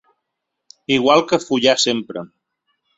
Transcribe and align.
Igual 0.97 1.21
que 1.33 1.41
‘Follar 1.47 1.79
sempre’. 1.87 2.19